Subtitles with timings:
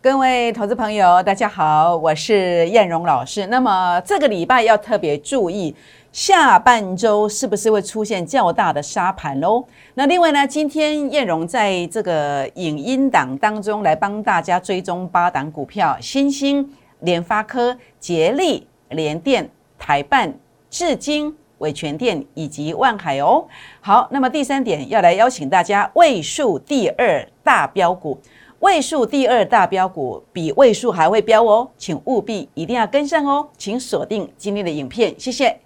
[0.00, 3.44] 各位投资朋友，大家好，我是燕荣老师。
[3.48, 5.74] 那么这个礼拜要特别注意，
[6.12, 9.64] 下半周是不是会出现较大的沙盘喽？
[9.94, 20.32] 那另外呢，今天燕荣在这个影音档当中来帮大家追踪八档股票：新兴、联发科、捷力、联电、台办、
[20.70, 23.44] 至今、伟全电以及万海哦。
[23.80, 28.16] 好，那么第三点要来邀请大家位数第二大标股。
[28.60, 35.60] 位数第二大标股比位数还会标哦，请务必一定要跟上哦，请锁定今天的影片，谢谢。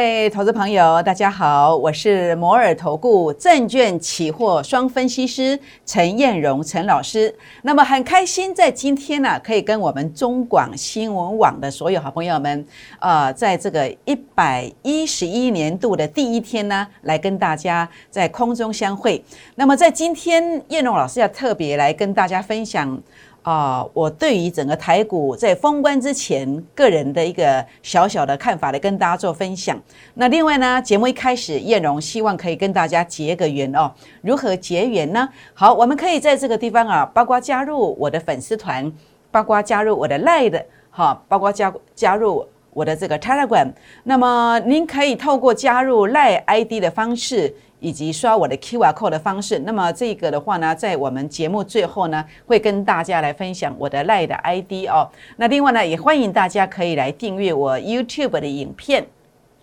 [0.00, 7.32] 各位投资朋友，大家好，我是摩尔投顾证券期货双分析师陈燕荣陈老师。
[7.60, 12.66] 那么很开心，在今天呢，可以跟我们中广新闻网的所有好朋友们，
[12.98, 19.22] 呃，在这个一百一十一年度的第一天呢，来跟大家在空中相会。
[19.54, 22.98] 那么在今天，燕荣老师要特别来跟大家分享。
[23.42, 29.80] 啊，我对于整个台股在封关之前，个人的一个小小的看法来跟大家做分享。
[30.14, 33.90] 那另外呢，节目一开始，燕荣希望可以跟大家结个缘哦。
[34.20, 35.26] 如何结缘呢？
[35.54, 38.92] 好，我们可以在这个地方啊，包括加入我的粉丝团，
[39.30, 43.72] 包括加入我的 Line，哈，包括加加入我的这个 Telegram。
[44.04, 47.54] 那么您可以透过加入 Line ID 的方式。
[47.80, 55.08] 以及刷我的 QR code 的方式，那么这个的话呢，在我们节目最后呢，会跟大家来分享我的赖的 ID 哦。
[55.36, 59.04] 那另外呢，也欢迎大家可以来订阅我 YouTube 的影片，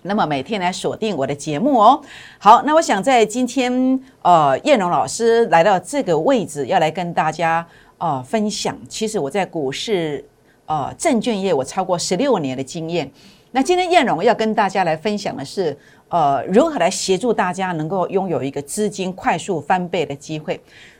[0.01, 2.01] 那么每天来锁定我的节目哦。
[2.39, 7.65] 好，那我想在今天呃，叶龙老师来到这个位置，要来跟大家
[7.99, 8.75] 呃分享。
[8.89, 10.25] 其实我在股市
[10.65, 13.11] 呃证券业，我超过十六年的经验。
[13.51, 15.75] 那今天燕荣要跟大家来分享的是，
[16.09, 20.59] 呃，如何来协助大家能够拥有一个资金快速翻倍的机会。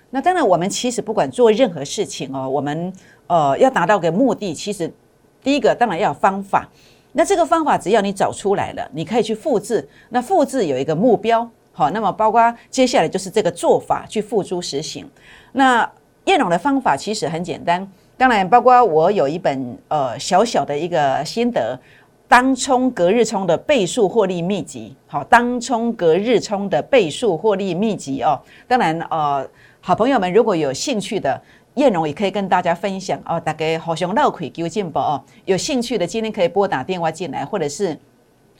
[0.09, 2.91] 那当然，我们其实不管做任何事情哦，我们
[3.27, 4.91] 呃要达到个目的，其实
[5.41, 6.67] 第一个当然要有方法。
[7.13, 9.87] 那这个方法只要你找出来了，你可以去复制。
[10.09, 15.09] 那复制有一个目标，好，那么包括接下来就是这个做法去付诸实行。
[15.53, 15.89] 那
[16.25, 21.79] 燕荣的方法其实很简单，当然包括我有一本呃小小的一个心得。
[22.27, 28.37] 当冲隔日冲的倍数获利秘籍，好，当冲隔日冲的倍数获利秘籍哦。
[28.67, 29.47] 当然，呃，
[29.79, 31.41] 好朋友们如果有兴趣的，
[31.75, 33.39] 燕荣也可以跟大家分享哦。
[33.39, 35.23] 大家好，熊绕葵给进宝哦。
[35.45, 37.97] 有兴趣的，今天可以拨打电话进来，或者是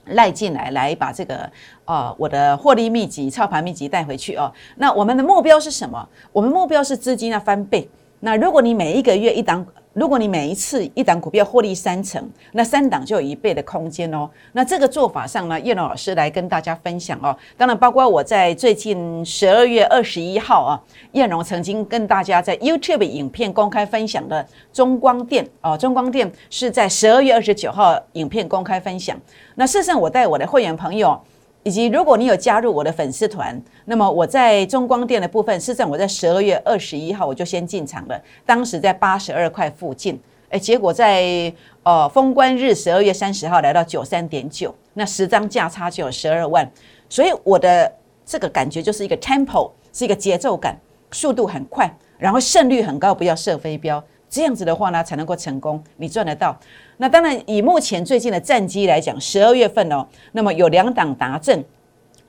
[0.06, 1.52] 赖进来，来把这个
[1.84, 4.50] 呃我的获利秘籍、操盘秘籍带回去哦。
[4.78, 6.08] 那我们的目标是什么？
[6.32, 7.90] 我们目标是资金要翻倍。
[8.22, 9.64] 那如果你每一个月一档，
[9.98, 14.30] 如果你每一次一档股票获利三成，那三档就有一倍的空间哦。
[14.54, 17.36] 那这个做法上呢，叶龙老师来跟大家分享哦。
[17.58, 20.80] 当然，包括我在最近十二月二十一号啊，
[21.14, 29.20] 叶龙曾经跟大家在 YouTube 影片公开分享的中光电哦，中光电是在十二月二十九号影片公开分享。
[29.56, 31.20] 那事实上，我带我的会员朋友。
[31.68, 40.18] 以及如果你有加入我的粉丝团，那么我在中光电的部分，事实上我在十二月二十一号我就先进场了，当时在八十二块附近，
[40.50, 46.72] 哎，结果在呃封关日十二月三十号来到九三点九，那十张价差就有十二万，
[47.10, 47.92] 所以我的
[48.26, 50.74] 这个感觉就是一个 tempo，是一个节奏感，
[51.12, 54.02] 速度很快，然后胜率很高，不要射飞镖。
[54.30, 56.58] 这样子的话呢，才能够成功，你赚得到。
[56.98, 61.64] 那当然，以目前最近的战绩来讲，十二月份哦，那么有两档达阵，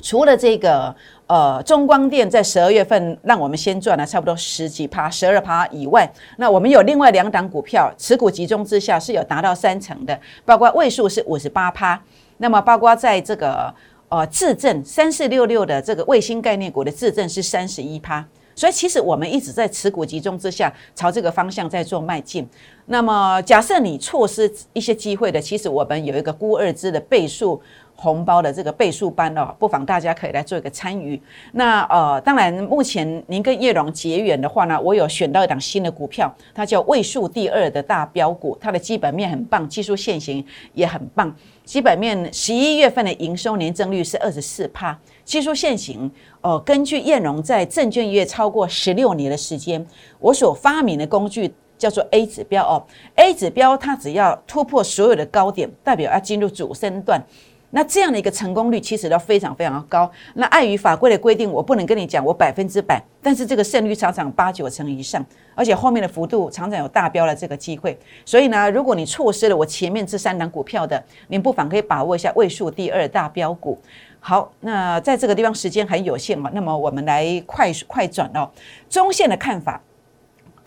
[0.01, 0.95] 除了这个
[1.27, 12.01] 呃中光电在十二月份让我们先赚了差不多十几趴、十二趴以外，那我们有另外两档股票持股集中之下是有达到三成的，包括位数是五十八趴，
[12.37, 13.75] 那么包括在这个
[14.09, 18.25] 呃自证三四六六的这个卫星概念股的自证是三十一趴。
[18.59, 22.45] 所以其实我们一直在持股集中之下，朝这个方向在做迈进。
[22.87, 27.63] 那么假设你错失一些机会的，其实我们有一个估二支的倍数
[28.01, 31.21] 红包的这个倍数班哦，不妨大家可以来做一个参与。
[31.53, 41.35] 那呃，当然目前您跟叶荣结缘的话呢，我有选到一档新的股票，它叫位数第二的大标股，它的基本面很棒，技术线型也很棒。
[41.65, 46.09] 基本面十一月份的营收年增率是二十四帕，技术线型
[46.41, 49.85] 哦，根据燕荣在证券业超过十六年的时间，
[50.21, 52.87] 我所发明的工具叫做 A 指标哦
[53.17, 57.21] ，A 指标它只要突破所有的高点，代表要进入主升段。
[57.71, 60.11] 那这样的一个成功率其实都非常非常高。
[60.35, 65.25] 那碍于法规的规定，我不能跟你讲我百分之百，但是这个胜率常常八九成以上，
[65.55, 67.99] 而且后面的幅度常常有大标的这个机会。
[68.25, 73.79] 所以呢，如果你错失了我前面这三档股票的，您不妨可以把握一下位数第二大标股。
[74.21, 78.51] 好，那在这个地方时间很有限嘛，那么我们来快快转哦，
[78.89, 79.81] 中线的看法。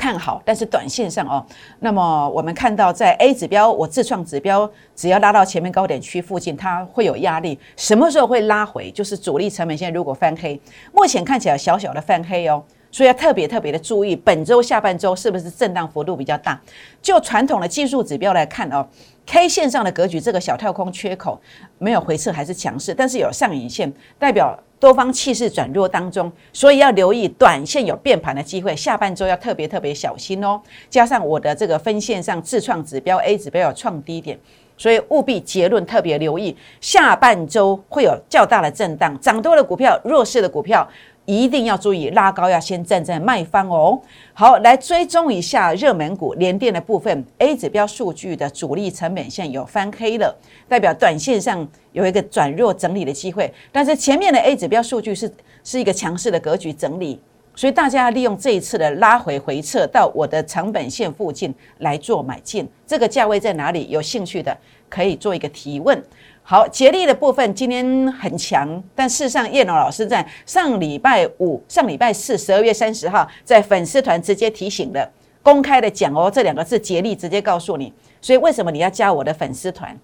[0.02, 1.46] 看好，但是短线上哦，
[1.78, 7.60] 那么我们看到在 A 指标，我自创指标，只要拉到前面高点区附近，它会有压力。
[7.78, 8.90] 什么时候会拉回？
[8.90, 10.60] 就是主力成本线如果翻黑，
[10.92, 16.60] 目前看起来小小的翻黑哦，所以要特别特别的注意，本周下半周是不是震荡幅度比较大？
[17.00, 18.84] 就传统的技术指标来看哦
[19.28, 21.40] ，K 线上的格局，这个小跳空缺口
[21.78, 24.58] 没有回撤还是强势，但是有上影线代表。
[24.82, 30.60] 多方气势转弱当中，所以要留意短线有变盘的机会，下半周要特别特别小心哦。
[30.90, 34.36] 加上我的这个分线上自创指标 A 指标有创低点，
[34.76, 40.90] 所以务必结论特别留意，下半周会有较大的震荡，涨多的股票，弱势的股票。
[41.26, 44.02] 一定要注意拉高，要先站在卖方哦。
[44.34, 50.36] 好，来追踪一下热门股联电的部分，A 指标数据的主力成本线有翻黑了，
[50.68, 53.54] 代表短线上有一个转弱整理的机会。
[53.72, 55.32] 但是前面的 A 指标数据是
[55.64, 57.22] 是一个强势的格局整理，
[57.56, 62.68] 所以大家要利用这一次的拉回回撤到我的成本线附近来做买进。
[62.88, 63.88] 这个价位在哪里？
[63.90, 64.58] 有兴趣的
[64.90, 66.04] 可以做一个提问。
[66.52, 75.10] 好，捷力的部分今天很强，但事实上叶龙老师在上礼拜五、上礼拜四，十二月三十号，在粉丝团直接提醒了，
[75.42, 79.98] 公开的讲哦，这两个字捷力直接告诉你，所以为什么你要加我的粉丝团？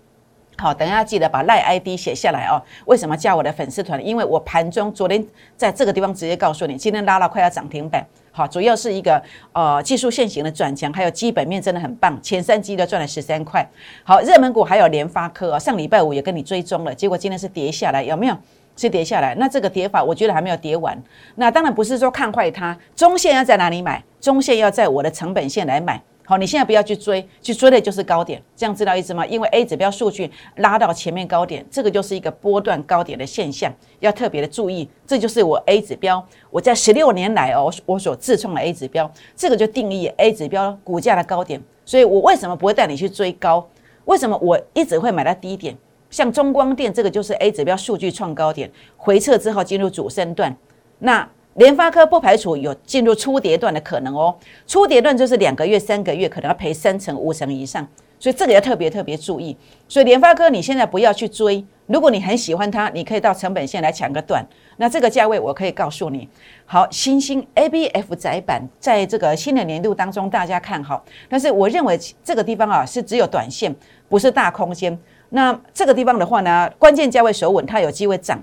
[0.57, 2.63] 好，等一下记得把赖 ID 写下来哦。
[2.85, 4.03] 为什么加我的粉丝团？
[4.07, 5.21] 因为我盘中昨天
[5.57, 8.07] 在这个地方直接告诉你，今天拉了快要涨停板。
[8.37, 9.19] 好，主要是一个
[9.51, 13.67] 呃技术线型的转强，还有基本面真的很棒，前三季都赚了十三块。
[14.03, 18.37] 好，热门股还有联发科啊，上礼拜五也跟你追踪了，结果今天是跌下来，有没有？
[18.75, 19.33] 是跌下来。
[19.39, 20.95] 那这个跌法，我觉得还没有跌完。
[21.33, 24.03] 那当然不是说看坏它，中线要在哪里买？
[24.21, 25.99] 中线要在我的成本线来买。
[26.29, 29.25] 好，你现在不要去追，去追的就是高点，这样知道意思吗？
[29.25, 34.89] 因为 A 指标数据拉到前面高点，这个就是一个波段高点的现象，要特别的注意。
[35.05, 41.63] 这就是我 A 指标，我在十六年来哦，我所自创的 A 指标，这个就定义 A 指标股价的高点。
[41.85, 43.65] 所以我为什么不会带你去追高？
[44.03, 45.77] 为什么我一直会买到低点？
[46.09, 50.53] 像中光电这个就是 A 指标数据创高点，回撤之后进入主升段，
[50.99, 51.29] 那。
[51.57, 54.35] 联发科不排除有进入初跌段的可能哦，
[54.67, 57.85] 初跌段就是两个月、三个月可能要赔三成、五成以上，
[58.19, 59.57] 所以这个要特别特别注意。
[59.87, 64.45] 所以联发科你现在不要去追，如果你很喜欢它，你可以到成本线来抢个段。
[64.77, 66.29] 那这个价位我可以告诉你，
[66.67, 73.75] 好，新兴 A B F 窄板在这个新的年度当中大家看好，但是我认为这个地方啊是只有短线，
[74.07, 74.95] 不是大空间。
[75.29, 78.39] 那这个地方的话呢，关键价位守稳，它有机会涨。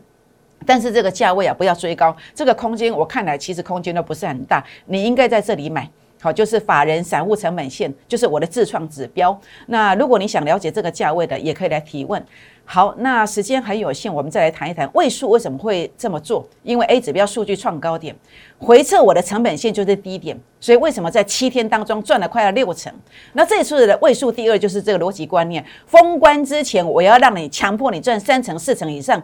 [0.66, 2.14] 但是这个价位啊，不要追高。
[2.34, 5.88] 这个空间我看来其实空间都不是很大，你应该在这里买。
[6.20, 9.38] 好，就是法人散户成本线，就是我的自创指标。
[9.66, 12.24] 那如果你想了解这个价位的，也可以来提问。
[12.64, 16.48] 好，那时间很有限，我们再来谈一谈位数为什么会这么做？
[16.62, 18.16] 因为 A 指标数据创高点，
[18.58, 22.90] 回撤我的成本线就是低点，所以为什么在七天当中赚了快要六成？
[23.34, 29.22] 那这次的位数第二就是这个逻辑观念，封关之前我要让你强迫你赚三成四成以上。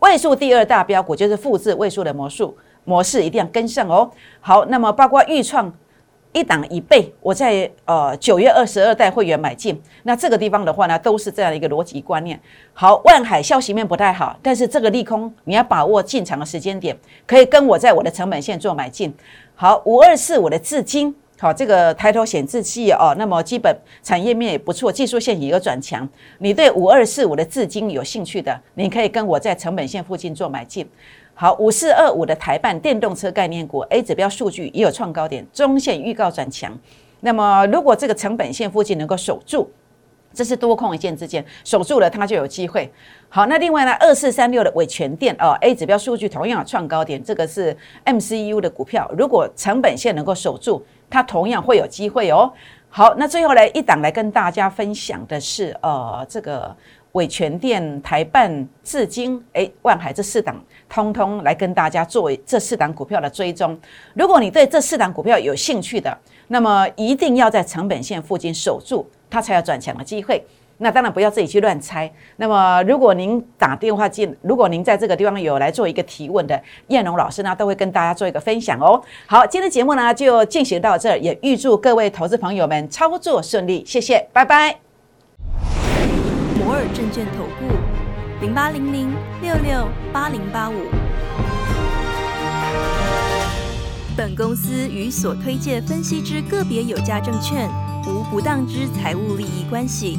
[0.00, 4.10] 位数第二大标股就是复制位数的魔术模式，一定要跟上哦。
[4.40, 5.72] 好，那么包括预创
[6.32, 12.38] 一档一倍，我在呃九月二十二代会员买进，那这个地方的话呢，都是这样一个逻辑观念。
[12.72, 19.14] 好，万海消息面不太好，但是这个利空你要把握进场的时间点，可以跟我在我的成本线做买进。
[19.54, 21.14] 好，五二四我的至金。
[21.44, 23.70] 好，这个抬头显示器哦，那么基本
[24.02, 26.08] 产业面也不错，技术线也有转强。
[26.38, 30.88] 你对五二四五的资金有兴趣的，你可以跟我在成本线附近做买进。
[31.34, 36.72] 好，五四二五的台办电动车概念股 A 指标数据也有创高点，中线预告转强。
[37.20, 39.70] 那么如果这个成本线附近能够守住，
[40.32, 42.90] 这是多空一线之间守住了，它就有机会。
[43.28, 50.82] 好，那另外呢，二四三六的伟全电哦，A 指标数据同样有创高点，这个是 MCU 的股票，如果成本线能够守住。
[51.14, 52.52] 它同样会有机会哦。
[52.90, 56.76] 好，那最后来一档来跟大家分享的是，呃，这个
[57.12, 63.78] 伟全店、台办、至今，哎，万海这四档，通通来跟大家做这四档股票的追踪。
[64.14, 66.18] 如果你对这四档股票有兴趣的，
[66.48, 70.44] 那么一定要在成本线附近守住，它才有转强的机会。
[70.78, 72.10] 那当然不要自己去乱猜。
[72.36, 79.00] 那么，如果您打电话进，如果您在这个地方有来做一个提问的，燕龙老师呢，都会跟大家做一个分享哦。
[79.26, 84.76] 好，今天的节目呢就进行到这儿，也预祝各位投资朋友们操作顺利，谢谢，拜拜。
[86.58, 87.74] 摩尔证券投顾。
[88.40, 90.74] 零八零零六六八零八五。
[94.16, 97.68] 本公司与所推介分析之个别有价证券
[98.06, 100.18] 无不当之财务利益关系。